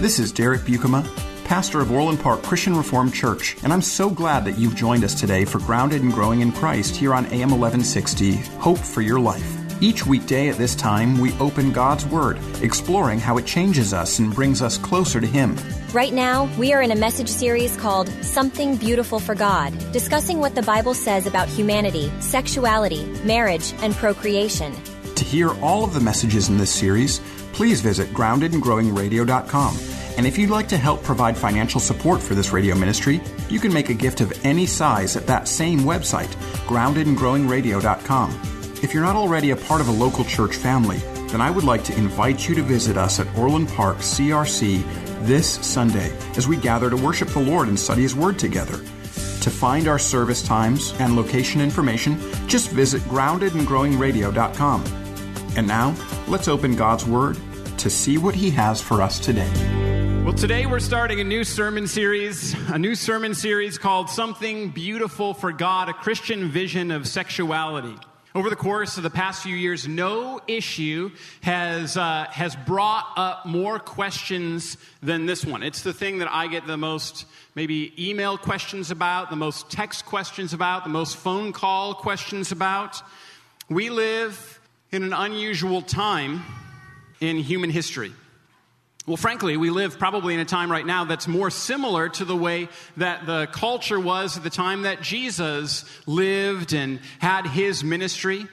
[0.00, 1.02] This is Derek Buikema,
[1.46, 5.18] pastor of Orland Park Christian Reformed Church, and I'm so glad that you've joined us
[5.18, 9.56] today for Grounded and Growing in Christ here on AM 1160, Hope for Your Life.
[9.80, 14.34] Each weekday at this time, we open God's Word, exploring how it changes us and
[14.34, 15.56] brings us closer to Him.
[15.94, 20.54] Right now, we are in a message series called Something Beautiful for God, discussing what
[20.54, 24.74] the Bible says about humanity, sexuality, marriage, and procreation.
[25.16, 27.20] To hear all of the messages in this series,
[27.52, 29.78] please visit groundedandgrowingradio.com.
[30.18, 33.72] And if you'd like to help provide financial support for this radio ministry, you can
[33.72, 36.28] make a gift of any size at that same website,
[36.66, 38.40] groundedandgrowingradio.com.
[38.82, 41.82] If you're not already a part of a local church family, then I would like
[41.84, 44.82] to invite you to visit us at Orland Park CRC
[45.26, 48.76] this Sunday as we gather to worship the Lord and study His Word together.
[48.76, 55.05] To find our service times and location information, just visit groundedandgrowingradio.com.
[55.56, 55.94] And now,
[56.28, 57.38] let's open God's Word
[57.78, 59.50] to see what He has for us today.
[60.22, 65.32] Well, today we're starting a new sermon series, a new sermon series called Something Beautiful
[65.32, 67.96] for God, a Christian vision of sexuality.
[68.34, 73.46] Over the course of the past few years, no issue has, uh, has brought up
[73.46, 75.62] more questions than this one.
[75.62, 80.04] It's the thing that I get the most maybe email questions about, the most text
[80.04, 83.00] questions about, the most phone call questions about.
[83.70, 84.55] We live
[84.96, 86.42] in an unusual time
[87.20, 88.12] in human history.
[89.06, 92.34] Well, frankly, we live probably in a time right now that's more similar to the
[92.34, 98.46] way that the culture was at the time that Jesus lived and had his ministry.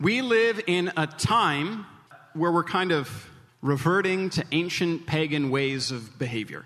[0.00, 1.84] We live in a time
[2.32, 3.28] where we're kind of
[3.60, 6.64] reverting to ancient pagan ways of behavior.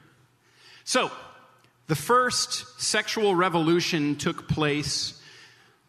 [0.84, 1.10] So,
[1.88, 5.15] the first sexual revolution took place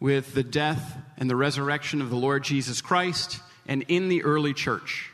[0.00, 4.54] with the death and the resurrection of the Lord Jesus Christ and in the early
[4.54, 5.10] church.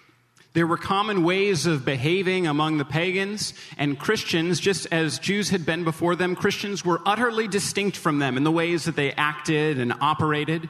[0.52, 5.66] There were common ways of behaving among the pagans and Christians, just as Jews had
[5.66, 6.36] been before them.
[6.36, 10.68] Christians were utterly distinct from them in the ways that they acted and operated.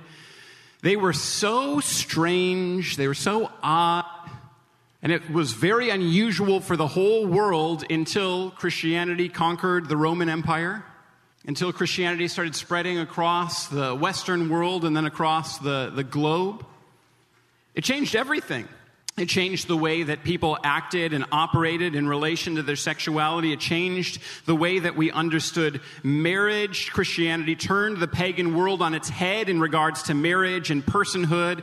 [0.81, 4.07] They were so strange, they were so odd,
[5.03, 10.83] and it was very unusual for the whole world until Christianity conquered the Roman Empire,
[11.47, 16.65] until Christianity started spreading across the Western world and then across the, the globe.
[17.75, 18.69] It changed everything.
[19.17, 23.53] It changed the way that people acted and operated in relation to their sexuality.
[23.53, 26.91] It changed the way that we understood marriage.
[26.91, 31.63] Christianity turned the pagan world on its head in regards to marriage and personhood.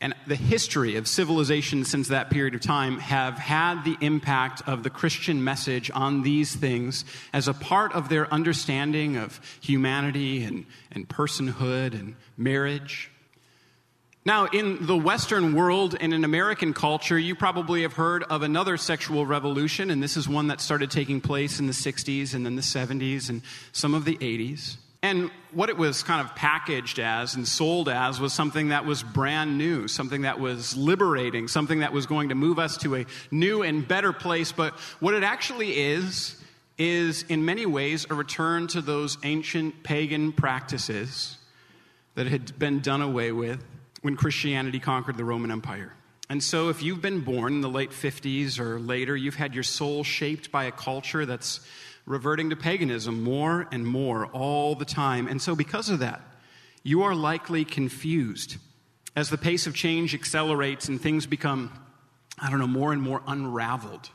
[0.00, 4.84] And the history of civilization since that period of time have had the impact of
[4.84, 10.66] the Christian message on these things as a part of their understanding of humanity and,
[10.92, 13.10] and personhood and marriage.
[14.24, 18.76] Now, in the Western world and in American culture, you probably have heard of another
[18.76, 22.54] sexual revolution, and this is one that started taking place in the 60s and then
[22.54, 23.42] the 70s and
[23.72, 24.76] some of the 80s.
[25.00, 29.02] And what it was kind of packaged as and sold as was something that was
[29.04, 33.06] brand new, something that was liberating, something that was going to move us to a
[33.30, 34.50] new and better place.
[34.50, 36.42] But what it actually is,
[36.78, 41.36] is in many ways a return to those ancient pagan practices
[42.14, 43.62] that had been done away with
[44.02, 45.92] when Christianity conquered the Roman Empire.
[46.30, 49.62] And so, if you've been born in the late 50s or later, you've had your
[49.62, 51.60] soul shaped by a culture that's
[52.08, 55.28] reverting to paganism more and more all the time.
[55.28, 56.22] And so, because of that,
[56.82, 58.56] you are likely confused
[59.14, 61.70] as the pace of change accelerates and things become,
[62.38, 64.10] I don't know, more and more unraveled.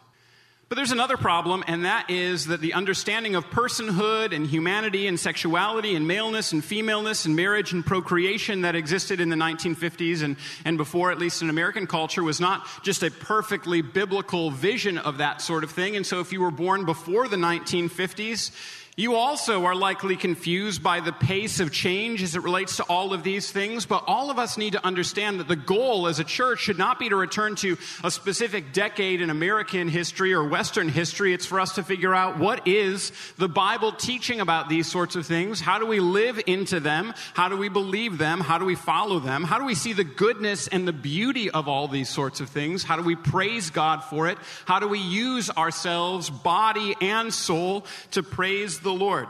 [0.73, 5.19] But there's another problem, and that is that the understanding of personhood and humanity and
[5.19, 10.35] sexuality and maleness and femaleness and marriage and procreation that existed in the 1950s and,
[10.65, 15.19] and before, at least in American culture, was not just a perfectly biblical vision of
[15.19, 15.95] that sort of thing.
[15.95, 18.49] And so if you were born before the 1950s,
[18.95, 23.11] you also are likely confused by the pace of change as it relates to all
[23.11, 26.23] of these things, but all of us need to understand that the goal as a
[26.23, 30.89] church should not be to return to a specific decade in American history or Western
[30.89, 31.33] history.
[31.33, 35.25] It's for us to figure out what is the Bible teaching about these sorts of
[35.25, 35.59] things?
[35.59, 37.15] How do we live into them?
[37.33, 38.41] How do we believe them?
[38.41, 39.43] How do we follow them?
[39.43, 42.83] How do we see the goodness and the beauty of all these sorts of things?
[42.83, 44.37] How do we praise God for it?
[44.65, 49.27] How do we use ourselves, body and soul, to praise the Lord.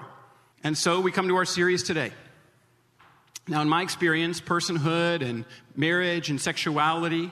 [0.63, 2.11] And so we come to our series today.
[3.47, 5.45] Now, in my experience, personhood and
[5.75, 7.31] marriage and sexuality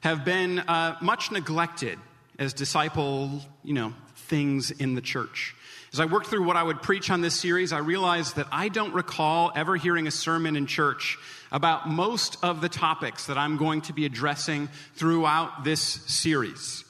[0.00, 1.98] have been uh, much neglected
[2.38, 5.54] as disciple, you know, things in the church.
[5.92, 8.68] As I worked through what I would preach on this series, I realized that I
[8.68, 11.18] don't recall ever hearing a sermon in church
[11.52, 16.84] about most of the topics that I'm going to be addressing throughout this series.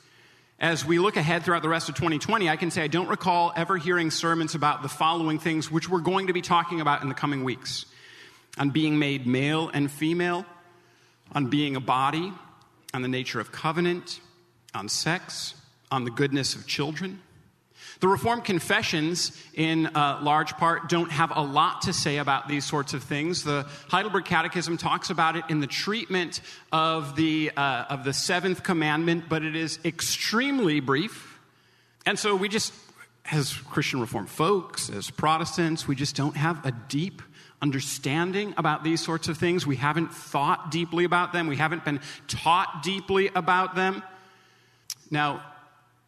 [0.61, 3.51] As we look ahead throughout the rest of 2020, I can say I don't recall
[3.57, 7.09] ever hearing sermons about the following things, which we're going to be talking about in
[7.09, 7.87] the coming weeks
[8.59, 10.45] on being made male and female,
[11.33, 12.33] on being a body,
[12.93, 14.21] on the nature of covenant,
[14.75, 15.55] on sex,
[15.91, 17.23] on the goodness of children.
[18.01, 22.65] The Reformed confessions, in uh, large part, don't have a lot to say about these
[22.65, 23.45] sorts of things.
[23.45, 26.41] The Heidelberg Catechism talks about it in the treatment
[26.73, 31.39] of the, uh, of the seventh commandment, but it is extremely brief.
[32.07, 32.73] And so we just,
[33.31, 37.21] as Christian Reformed folks, as Protestants, we just don't have a deep
[37.61, 39.67] understanding about these sorts of things.
[39.67, 41.49] We haven't thought deeply about them.
[41.49, 44.03] We haven't been taught deeply about them.
[45.11, 45.43] Now,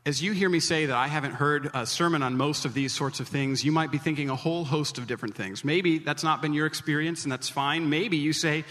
[0.04, 2.93] as you hear me say that I haven't heard a sermon on most of these
[2.93, 5.64] sorts of things, you might be thinking a whole host of different things.
[5.64, 7.88] Maybe that's not been your experience, and that's fine.
[7.88, 8.64] Maybe you say,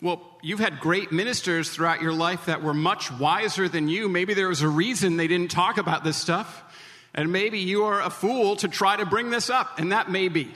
[0.00, 4.08] well, you've had great ministers throughout your life that were much wiser than you.
[4.08, 6.64] Maybe there was a reason they didn't talk about this stuff.
[7.14, 10.28] And maybe you are a fool to try to bring this up, and that may
[10.28, 10.52] be.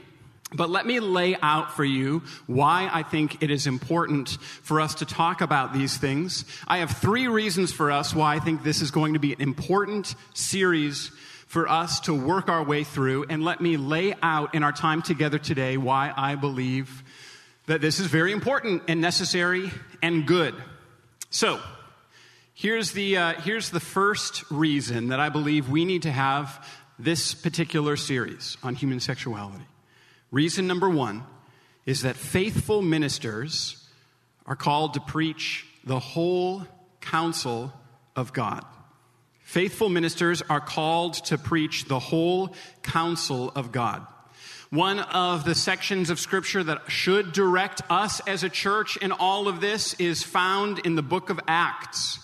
[0.55, 4.95] But let me lay out for you why I think it is important for us
[4.97, 6.45] to talk about these things.
[6.69, 9.41] I have three reasons for us why I think this is going to be an
[9.41, 11.11] important series
[11.49, 13.27] for us to work our way through.
[13.29, 17.03] And let me lay out in our time together today why I believe
[17.67, 20.55] that this is very important and necessary and good.
[21.31, 21.61] So,
[22.55, 26.65] here's the, uh, here's the first reason that I believe we need to have
[27.01, 29.65] this particular series on human sexuality.
[30.31, 31.25] Reason number one
[31.85, 33.89] is that faithful ministers
[34.45, 36.67] are called to preach the whole
[37.01, 37.73] counsel
[38.17, 38.65] of God.
[39.41, 44.05] Faithful ministers are called to preach the whole counsel of God.
[44.71, 49.47] One of the sections of Scripture that should direct us as a church in all
[49.47, 52.19] of this is found in the book of Acts.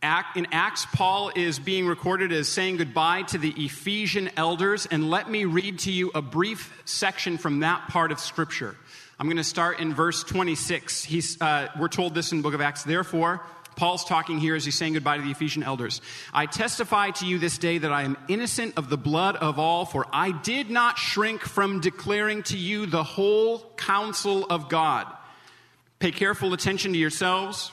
[0.00, 5.28] In Acts, Paul is being recorded as saying goodbye to the Ephesian elders, and let
[5.28, 8.76] me read to you a brief section from that part of Scripture.
[9.18, 11.02] I'm going to start in verse 26.
[11.02, 12.84] He's, uh, we're told this in the book of Acts.
[12.84, 16.00] Therefore, Paul's talking here as he's saying goodbye to the Ephesian elders.
[16.32, 19.84] I testify to you this day that I am innocent of the blood of all,
[19.84, 25.12] for I did not shrink from declaring to you the whole counsel of God.
[25.98, 27.72] Pay careful attention to yourselves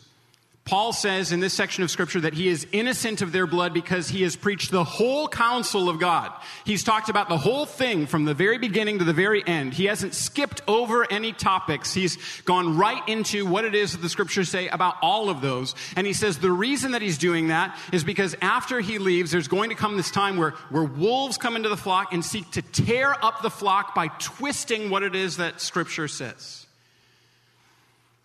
[0.71, 4.07] Paul says in this section of scripture that he is innocent of their blood because
[4.07, 6.31] he has preached the whole counsel of God.
[6.63, 9.73] He's talked about the whole thing from the very beginning to the very end.
[9.73, 11.93] He hasn't skipped over any topics.
[11.93, 15.75] He's gone right into what it is that the scriptures say about all of those.
[15.97, 19.49] And he says the reason that he's doing that is because after he leaves, there's
[19.49, 22.61] going to come this time where, where wolves come into the flock and seek to
[22.61, 26.60] tear up the flock by twisting what it is that scripture says.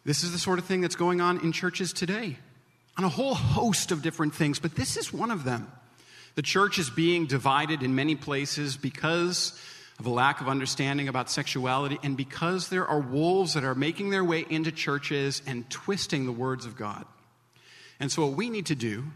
[0.07, 2.37] This is the sort of thing that's going on in churches today
[2.97, 5.67] on a whole host of different things, but this is one of them.
[6.37, 9.61] The church is being divided in many places because
[9.99, 14.11] of a lack of understanding about sexuality and because there are wolves that are making
[14.11, 17.05] their way into churches and twisting the words of God.
[17.99, 19.07] And so, what we need to do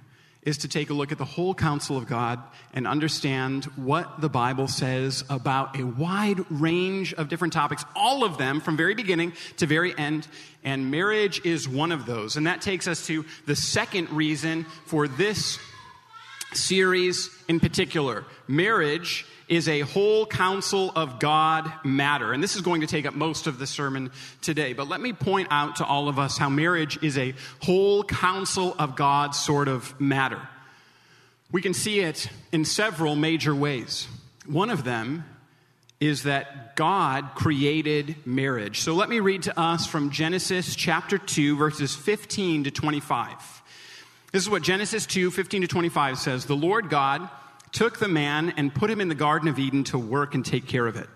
[0.43, 2.41] is to take a look at the whole counsel of God
[2.73, 8.39] and understand what the Bible says about a wide range of different topics, all of
[8.39, 10.27] them from very beginning to very end.
[10.65, 12.37] And marriage is one of those.
[12.37, 15.59] And that takes us to the second reason for this
[16.53, 18.25] series in particular.
[18.49, 22.33] Marriage is a whole counsel of God matter.
[22.33, 24.73] And this is going to take up most of the sermon today.
[24.73, 28.77] But let me point out to all of us how marriage is a whole counsel
[28.79, 30.41] of God sort of matter.
[31.51, 34.07] We can see it in several major ways.
[34.47, 35.25] One of them
[35.99, 38.81] is that God created marriage.
[38.81, 43.60] So let me read to us from Genesis chapter 2, verses 15 to 25.
[44.33, 46.45] This is what Genesis 2, 15 to 25 says.
[46.45, 47.29] The Lord God
[47.73, 50.67] took the man and put him in the Garden of Eden to work and take
[50.67, 51.09] care of it.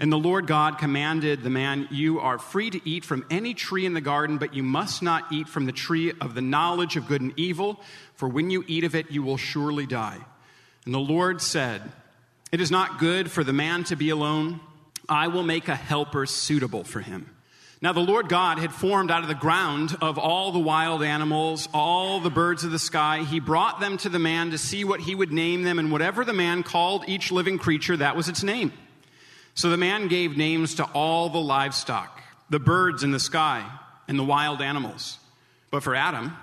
[0.00, 3.84] And the Lord God commanded the man, You are free to eat from any tree
[3.84, 7.08] in the garden, but you must not eat from the tree of the knowledge of
[7.08, 7.80] good and evil,
[8.14, 10.18] for when you eat of it, you will surely die.
[10.84, 11.82] And the Lord said,
[12.52, 14.60] It is not good for the man to be alone.
[15.08, 17.34] I will make a helper suitable for him.
[17.80, 21.68] Now, the Lord God had formed out of the ground of all the wild animals,
[21.72, 23.22] all the birds of the sky.
[23.22, 26.24] He brought them to the man to see what he would name them, and whatever
[26.24, 28.72] the man called each living creature, that was its name.
[29.54, 32.20] So the man gave names to all the livestock,
[32.50, 33.64] the birds in the sky,
[34.08, 35.18] and the wild animals.
[35.70, 36.36] But for Adam,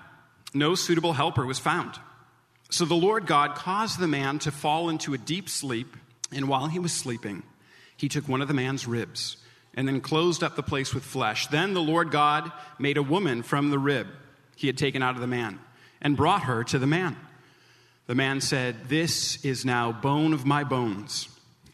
[0.54, 2.00] no suitable helper was found.
[2.70, 5.98] So the Lord God caused the man to fall into a deep sleep,
[6.32, 7.44] and while he was sleeping,
[7.98, 9.36] he took one of the man's ribs
[9.76, 11.48] and then closed up the place with flesh.
[11.48, 14.08] Then the Lord God made a woman from the rib
[14.56, 15.60] he had taken out of the man
[16.02, 17.18] and brought her to the man.
[18.08, 21.28] The man said, This is now bone of my bones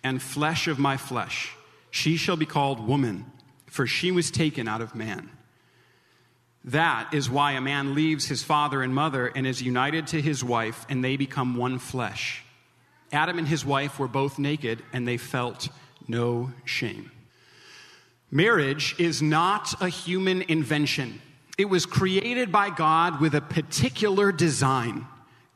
[0.04, 1.54] and flesh of my flesh.
[1.92, 3.26] She shall be called woman,
[3.68, 5.30] for she was taken out of man.
[6.64, 10.44] That is why a man leaves his father and mother and is united to his
[10.44, 12.44] wife, and they become one flesh.
[13.12, 15.70] Adam and his wife were both naked, and they felt
[16.08, 17.12] no shame.
[18.32, 21.22] Marriage is not a human invention.
[21.58, 25.06] It was created by God with a particular design.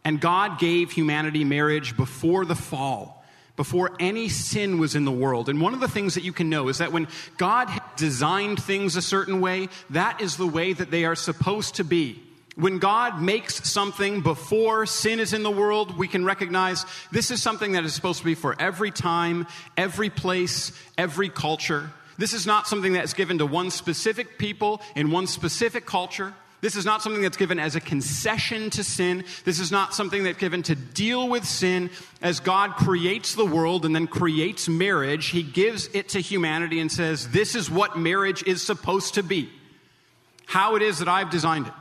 [0.04, 5.48] And God gave humanity marriage before the fall, before any sin was in the world.
[5.48, 8.98] And one of the things that you can know is that when God designed things
[8.98, 12.22] a certain way, that is the way that they are supposed to be.
[12.56, 17.42] When God makes something before sin is in the world, we can recognize this is
[17.42, 21.90] something that is supposed to be for every time, every place, every culture.
[22.18, 26.34] This is not something that's given to one specific people in one specific culture.
[26.62, 29.26] This is not something that's given as a concession to sin.
[29.44, 31.92] This is not something that's given to deal with sin.
[32.22, 36.92] As God creates the world and then creates marriage, He gives it to humanity and
[36.92, 39.50] says, This is what marriage is supposed to be.
[40.46, 41.74] How it is that I've designed it.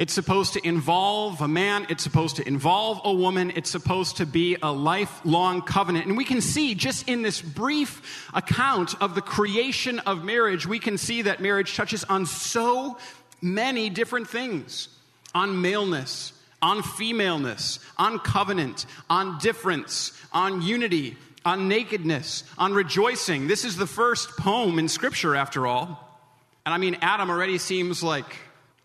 [0.00, 4.24] It's supposed to involve a man, it's supposed to involve a woman, it's supposed to
[4.24, 6.06] be a lifelong covenant.
[6.06, 10.78] And we can see just in this brief account of the creation of marriage, we
[10.78, 12.96] can see that marriage touches on so
[13.42, 14.88] many different things
[15.34, 23.48] on maleness, on femaleness, on covenant, on difference, on unity, on nakedness, on rejoicing.
[23.48, 26.18] This is the first poem in Scripture, after all.
[26.64, 28.34] And I mean, Adam already seems like,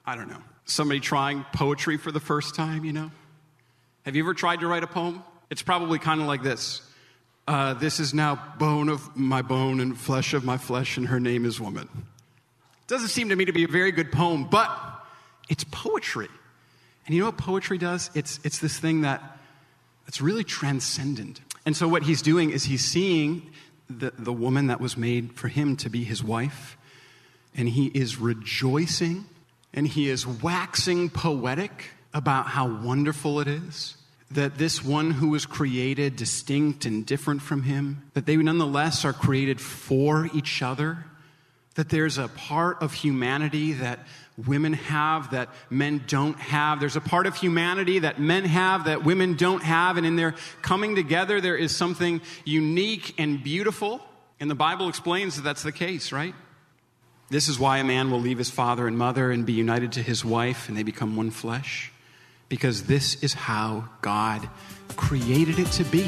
[0.06, 3.12] I don't know somebody trying poetry for the first time, you know?
[4.04, 5.24] Have you ever tried to write a poem?
[5.50, 6.82] It's probably kind of like this
[7.48, 11.20] uh, This is now bone of my bone and flesh of my flesh, and her
[11.20, 11.88] name is woman.
[12.88, 14.70] Doesn't seem to me to be a very good poem, but
[15.50, 16.30] it's poetry.
[17.06, 18.10] And you know what poetry does?
[18.14, 19.38] It's, it's this thing that
[20.08, 21.42] it's really transcendent.
[21.66, 23.52] And so what he's doing is he's seeing
[23.90, 26.78] the, the woman that was made for him to be his wife,
[27.56, 29.26] and he is rejoicing
[29.76, 33.98] and he is waxing poetic about how wonderful it is
[34.32, 39.14] that this one who was created distinct and different from him, that they nonetheless are
[39.14, 41.06] created for each other,
[41.76, 44.00] that there's a part of humanity that
[44.46, 46.80] women have that men don't have.
[46.80, 49.98] There's a part of humanity that men have that women don't have.
[49.98, 54.02] And in their coming together, there is something unique and beautiful.
[54.40, 56.34] And the Bible explains that that's the case, right?
[57.30, 60.04] This is why a man will leave his father and mother and be united to
[60.04, 61.92] his wife, and they become one flesh.
[62.48, 64.48] Because this is how God
[64.96, 66.08] created it to be.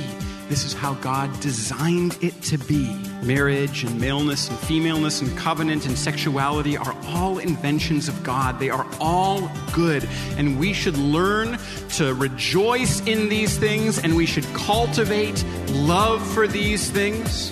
[0.49, 2.93] This is how God designed it to be.
[3.23, 8.59] Marriage and maleness and femaleness and covenant and sexuality are all inventions of God.
[8.59, 10.07] They are all good.
[10.37, 11.57] And we should learn
[11.95, 17.51] to rejoice in these things and we should cultivate love for these things.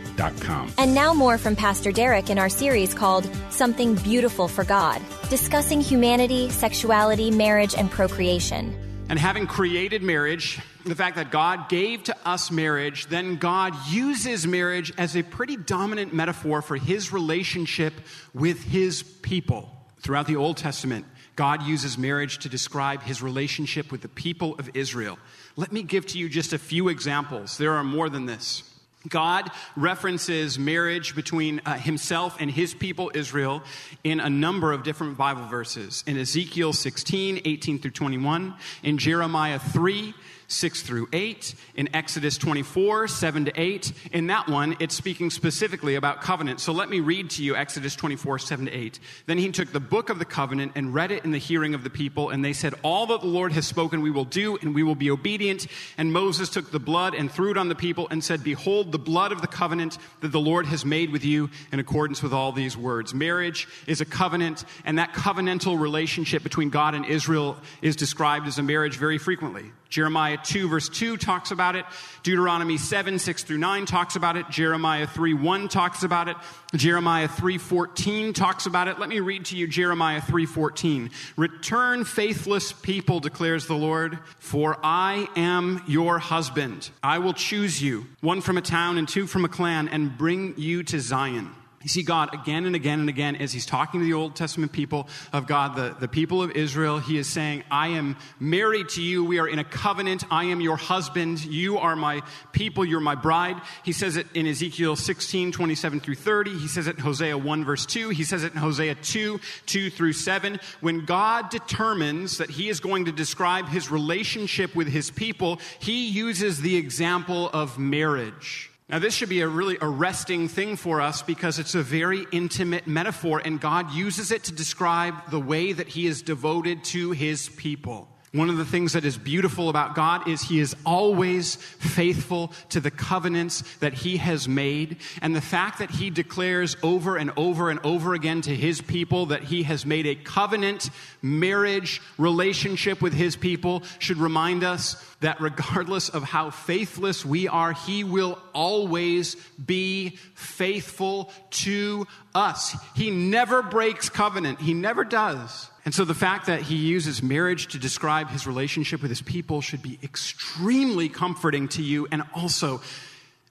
[0.93, 6.49] now, more from Pastor Derek in our series called Something Beautiful for God, discussing humanity,
[6.49, 8.75] sexuality, marriage, and procreation.
[9.09, 14.47] And having created marriage, the fact that God gave to us marriage, then God uses
[14.47, 17.93] marriage as a pretty dominant metaphor for his relationship
[18.33, 19.69] with his people.
[19.99, 24.69] Throughout the Old Testament, God uses marriage to describe his relationship with the people of
[24.73, 25.19] Israel.
[25.55, 27.57] Let me give to you just a few examples.
[27.57, 28.63] There are more than this.
[29.07, 33.63] God references marriage between uh, himself and his people Israel
[34.03, 36.03] in a number of different Bible verses.
[36.07, 38.53] In Ezekiel 16, 18 through 21,
[38.83, 40.13] in Jeremiah 3,
[40.51, 41.55] 6 through 8.
[41.75, 43.93] In Exodus 24, 7 to 8.
[44.11, 46.59] In that one, it's speaking specifically about covenant.
[46.59, 48.99] So let me read to you Exodus 24, 7 to 8.
[49.25, 51.83] Then he took the book of the covenant and read it in the hearing of
[51.83, 54.75] the people, and they said, All that the Lord has spoken we will do, and
[54.75, 55.67] we will be obedient.
[55.97, 58.99] And Moses took the blood and threw it on the people and said, Behold, the
[58.99, 62.51] blood of the covenant that the Lord has made with you in accordance with all
[62.51, 63.13] these words.
[63.13, 68.57] Marriage is a covenant, and that covenantal relationship between God and Israel is described as
[68.57, 69.71] a marriage very frequently.
[69.91, 71.85] Jeremiah 2, verse 2 talks about it.
[72.23, 74.49] Deuteronomy 7, 6 through 9 talks about it.
[74.49, 76.37] Jeremiah 3, 1 talks about it.
[76.73, 78.99] Jeremiah 3, 14 talks about it.
[78.99, 81.09] Let me read to you Jeremiah 3, 14.
[81.35, 86.89] Return, faithless people, declares the Lord, for I am your husband.
[87.03, 90.55] I will choose you, one from a town and two from a clan, and bring
[90.57, 91.55] you to Zion.
[91.83, 94.71] You see God again and again and again as he's talking to the Old Testament
[94.71, 96.99] people of God, the, the people of Israel.
[96.99, 99.23] He is saying, I am married to you.
[99.23, 100.23] We are in a covenant.
[100.29, 101.43] I am your husband.
[101.43, 102.21] You are my
[102.51, 102.85] people.
[102.85, 103.59] You're my bride.
[103.83, 106.57] He says it in Ezekiel 16, 27 through 30.
[106.59, 108.09] He says it in Hosea 1, verse 2.
[108.09, 110.59] He says it in Hosea 2, 2 through 7.
[110.81, 116.09] When God determines that he is going to describe his relationship with his people, he
[116.09, 118.70] uses the example of marriage.
[118.91, 122.87] Now, this should be a really arresting thing for us because it's a very intimate
[122.87, 127.47] metaphor, and God uses it to describe the way that He is devoted to His
[127.47, 128.09] people.
[128.33, 132.79] One of the things that is beautiful about God is He is always faithful to
[132.81, 134.97] the covenants that He has made.
[135.21, 139.27] And the fact that He declares over and over and over again to His people
[139.27, 140.89] that He has made a covenant
[141.21, 147.73] marriage relationship with His people should remind us that regardless of how faithless we are,
[147.73, 152.75] He will always be faithful to us.
[152.95, 155.69] He never breaks covenant, He never does.
[155.83, 159.61] And so the fact that he uses marriage to describe his relationship with his people
[159.61, 162.07] should be extremely comforting to you.
[162.11, 162.81] And also,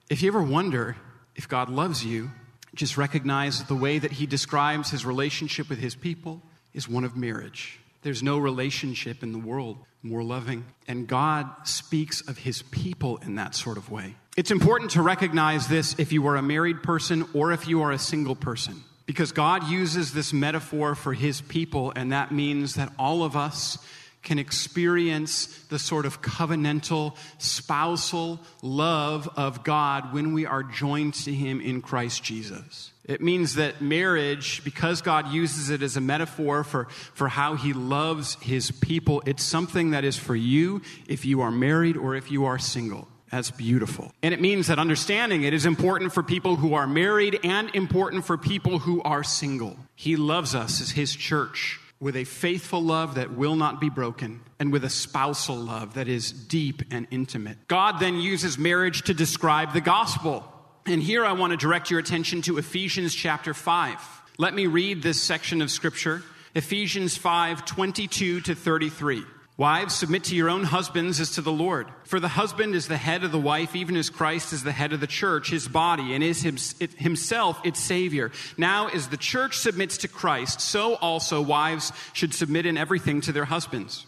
[0.09, 0.95] if you ever wonder
[1.35, 2.31] if God loves you,
[2.73, 6.41] just recognize the way that he describes his relationship with his people
[6.73, 7.79] is one of marriage.
[8.01, 10.65] There's no relationship in the world more loving.
[10.87, 14.15] And God speaks of his people in that sort of way.
[14.37, 17.91] It's important to recognize this if you are a married person or if you are
[17.91, 18.83] a single person.
[19.05, 23.77] Because God uses this metaphor for his people, and that means that all of us
[24.23, 31.33] can experience the sort of covenantal, spousal love of God when we are joined to
[31.33, 32.91] him in Christ Jesus.
[33.11, 37.73] It means that marriage, because God uses it as a metaphor for, for how he
[37.73, 42.31] loves his people, it's something that is for you if you are married or if
[42.31, 43.09] you are single.
[43.29, 44.13] That's beautiful.
[44.23, 48.25] And it means that understanding it is important for people who are married and important
[48.25, 49.77] for people who are single.
[49.95, 54.41] He loves us as His church with a faithful love that will not be broken
[54.59, 57.57] and with a spousal love that is deep and intimate.
[57.67, 60.43] God then uses marriage to describe the gospel.
[60.85, 63.99] And here I want to direct your attention to Ephesians chapter 5.
[64.39, 66.23] Let me read this section of scripture
[66.55, 69.23] Ephesians 5 22 to 33.
[69.57, 71.87] Wives, submit to your own husbands as to the Lord.
[72.05, 74.91] For the husband is the head of the wife, even as Christ is the head
[74.91, 78.31] of the church, his body, and is himself its Savior.
[78.57, 83.31] Now, as the church submits to Christ, so also wives should submit in everything to
[83.31, 84.07] their husbands.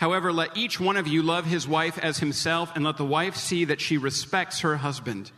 [0.00, 3.36] However, let each one of you love his wife as himself, and let the wife
[3.36, 5.30] see that she respects her husband.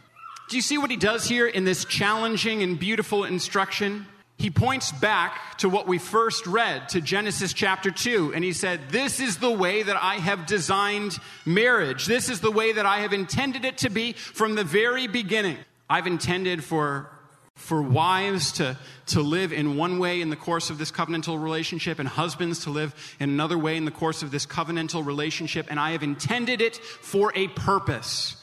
[0.49, 4.07] Do you see what he does here in this challenging and beautiful instruction?
[4.43, 8.81] he points back to what we first read, to Genesis chapter 2, and he said,
[8.91, 12.07] This is the way that I have designed marriage.
[12.07, 15.59] This is the way that I have intended it to be from the very beginning.
[15.89, 17.09] I've intended for,
[17.55, 21.99] for wives to, to live in one way in the course of this covenantal relationship,
[21.99, 25.79] and husbands to live in another way in the course of this covenantal relationship, and
[25.79, 28.37] I have intended it for a purpose.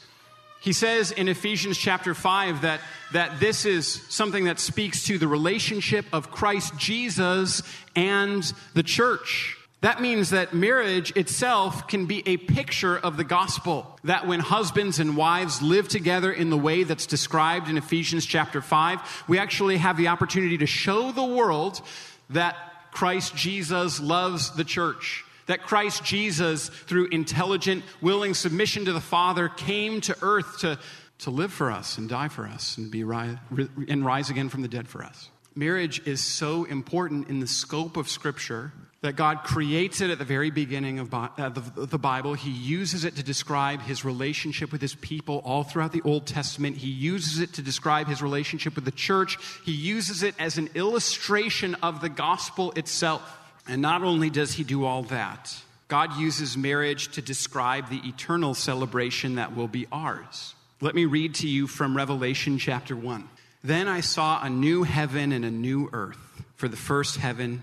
[0.60, 2.80] He says in Ephesians chapter 5 that,
[3.12, 7.62] that this is something that speaks to the relationship of Christ Jesus
[7.96, 8.42] and
[8.74, 9.56] the church.
[9.82, 13.98] That means that marriage itself can be a picture of the gospel.
[14.04, 18.60] That when husbands and wives live together in the way that's described in Ephesians chapter
[18.60, 21.80] 5, we actually have the opportunity to show the world
[22.28, 22.56] that
[22.92, 29.48] Christ Jesus loves the church that Christ Jesus, through intelligent, willing submission to the Father,
[29.48, 30.78] came to earth to,
[31.18, 34.68] to live for us and die for us and, be and rise again from the
[34.68, 35.28] dead for us.
[35.56, 40.26] Marriage is so important in the scope of Scripture that God creates it at the
[40.26, 42.34] very beginning of uh, the, the Bible.
[42.34, 46.76] He uses it to describe his relationship with his people all throughout the Old Testament.
[46.76, 49.38] He uses it to describe his relationship with the church.
[49.64, 53.22] He uses it as an illustration of the gospel itself.
[53.66, 55.56] And not only does he do all that,
[55.88, 60.54] God uses marriage to describe the eternal celebration that will be ours.
[60.82, 63.28] Let me read to you from Revelation chapter 1.
[63.64, 67.62] Then I saw a new heaven and a new earth, for the first heaven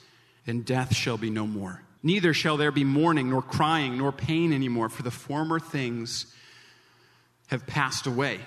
[0.51, 1.81] and death shall be no more.
[2.03, 6.25] Neither shall there be mourning, nor crying, nor pain anymore, for the former things
[7.47, 8.39] have passed away.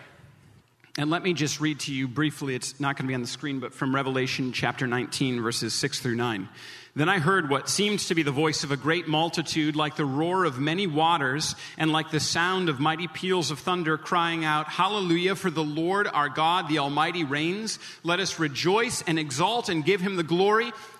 [0.98, 3.26] And let me just read to you briefly, it's not going to be on the
[3.26, 6.48] screen, but from Revelation chapter 19, verses 6 through 9.
[6.94, 10.04] Then I heard what seemed to be the voice of a great multitude, like the
[10.04, 14.68] roar of many waters, and like the sound of mighty peals of thunder, crying out,
[14.68, 17.80] Hallelujah, for the Lord our God, the Almighty, reigns.
[18.04, 20.70] Let us rejoice and exalt and give him the glory.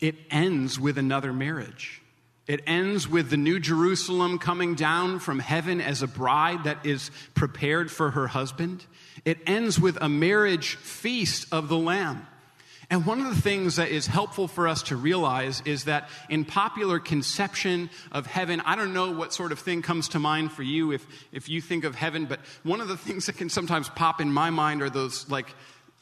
[0.00, 2.02] it ends with another marriage.
[2.46, 7.10] It ends with the New Jerusalem coming down from heaven as a bride that is
[7.34, 8.84] prepared for her husband.
[9.24, 12.26] It ends with a marriage feast of the Lamb.
[12.90, 16.44] And one of the things that is helpful for us to realize is that in
[16.44, 20.62] popular conception of heaven, I don't know what sort of thing comes to mind for
[20.62, 23.88] you if, if you think of heaven, but one of the things that can sometimes
[23.88, 25.48] pop in my mind are those like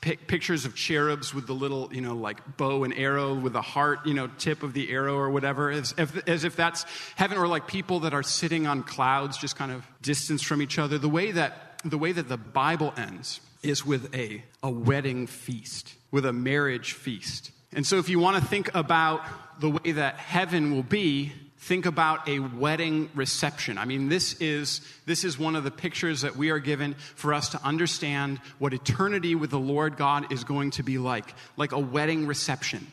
[0.02, 4.04] pictures of cherubs with the little, you know, like bow and arrow with the heart,
[4.04, 6.84] you know, tip of the arrow or whatever, as if, as if that's
[7.14, 10.78] heaven, or like people that are sitting on clouds, just kind of distance from each
[10.78, 10.98] other.
[10.98, 15.94] The way that the way that the Bible ends is with a, a wedding feast,
[16.10, 17.50] with a marriage feast.
[17.72, 19.24] And so if you want to think about
[19.60, 23.78] the way that heaven will be, think about a wedding reception.
[23.78, 27.32] I mean, this is, this is one of the pictures that we are given for
[27.32, 31.70] us to understand what eternity with the Lord God is going to be like, like
[31.70, 32.84] a wedding reception.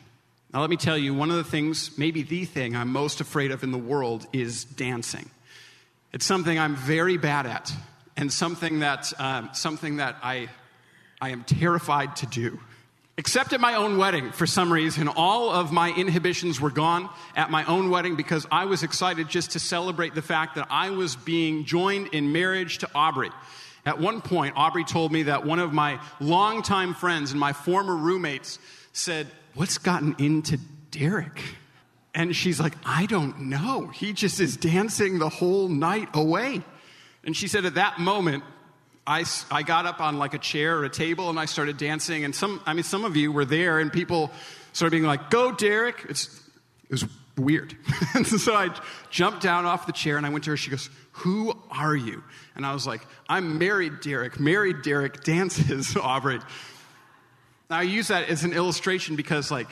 [0.53, 3.49] Now, let me tell you, one of the things, maybe the thing I'm most afraid
[3.49, 5.31] of in the world is dancing.
[6.13, 7.73] It's something I'm very bad at,
[8.17, 10.47] and something that, um, something that I,
[11.19, 12.59] I am terrified to do.
[13.19, 17.51] Except at my own wedding, for some reason, all of my inhibitions were gone at
[17.51, 21.17] my own wedding because I was excited just to celebrate the fact that I was
[21.17, 23.29] being joined in marriage to Aubrey.
[23.85, 27.93] At one point, Aubrey told me that one of my longtime friends and my former
[27.93, 28.57] roommates
[28.93, 30.57] said, What's gotten into
[30.89, 31.41] Derek?
[32.15, 33.87] And she's like, I don't know.
[33.87, 36.61] He just is dancing the whole night away.
[37.25, 38.45] And she said, At that moment,
[39.09, 42.25] I, I got up on like a chair or a table and I started dancing.
[42.25, 44.29] And some, I mean, some of you were there and people
[44.71, 46.05] started being like, go, Derek.
[46.07, 46.27] It's,
[46.83, 47.75] it was weird.
[48.13, 48.69] and so I
[49.09, 50.57] jumped down off the chair and I went to her.
[50.57, 52.23] She goes, Who are you?
[52.55, 54.39] And I was like, I'm married, Derek.
[54.39, 56.39] Married, Derek dances, Aubrey.
[57.67, 59.69] Now, I use that as an illustration because, like,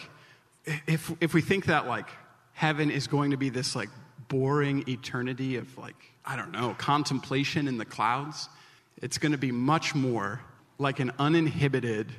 [0.87, 2.07] if, if we think that, like,
[2.53, 3.89] heaven is going to be this, like,
[4.29, 5.95] boring eternity of, like,
[6.25, 8.49] I don't know, contemplation in the clouds,
[9.01, 10.41] it's going to be much more
[10.77, 12.11] like an uninhibited,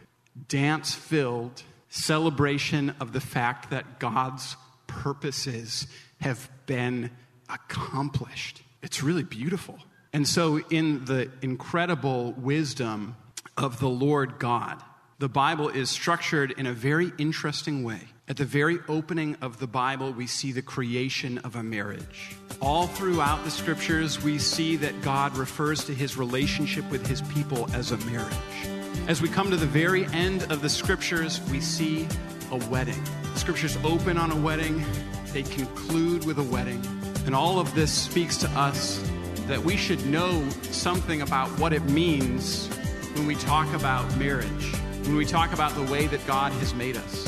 [0.49, 5.87] dance filled celebration of the fact that God's purposes
[6.21, 7.11] have been
[7.49, 8.63] accomplished.
[8.83, 9.79] It's really beautiful.
[10.13, 13.17] And so, in the incredible wisdom
[13.59, 14.83] of the Lord God.
[15.19, 18.01] The Bible is structured in a very interesting way.
[18.29, 22.37] At the very opening of the Bible, we see the creation of a marriage.
[22.61, 27.67] All throughout the scriptures, we see that God refers to his relationship with his people
[27.73, 28.35] as a marriage.
[29.07, 32.07] As we come to the very end of the scriptures, we see
[32.51, 33.03] a wedding.
[33.33, 34.85] The scriptures open on a wedding,
[35.33, 36.85] they conclude with a wedding.
[37.25, 39.03] And all of this speaks to us
[39.47, 42.67] that we should know something about what it means
[43.15, 44.75] when we talk about marriage
[45.09, 47.28] when we talk about the way that God has made us.